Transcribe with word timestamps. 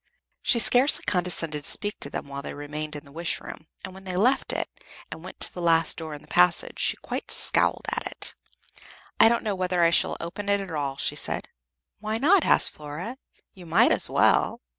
She 0.41 0.57
scarcely 0.57 1.03
condescended 1.05 1.63
to 1.63 1.69
speak 1.69 1.99
to 1.99 2.09
them 2.09 2.27
while 2.27 2.41
they 2.41 2.55
remained 2.55 2.95
in 2.95 3.05
the 3.05 3.11
Wish 3.11 3.39
room, 3.39 3.67
and 3.85 3.93
when 3.93 4.03
they 4.03 4.17
left 4.17 4.51
it, 4.51 4.67
and 5.11 5.23
went 5.23 5.39
to 5.41 5.53
the 5.53 5.61
last 5.61 5.95
door 5.95 6.15
in 6.15 6.23
the 6.23 6.27
passage, 6.27 6.79
she 6.79 6.97
quite 7.03 7.29
scowled 7.29 7.85
at 7.91 8.07
it. 8.07 8.33
"I 9.19 9.29
don't 9.29 9.43
know 9.43 9.53
whether 9.53 9.83
I 9.83 9.91
shall 9.91 10.17
open 10.19 10.49
it 10.49 10.59
at 10.59 10.71
all," 10.71 10.97
she 10.97 11.15
said. 11.15 11.49
"Why 11.99 12.17
not?" 12.17 12.45
asked 12.45 12.71
Flora. 12.73 13.19
"You 13.53 13.67
might 13.67 13.91
as 13.91 14.09
well." 14.09 14.61